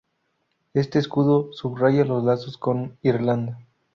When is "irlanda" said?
3.03-3.59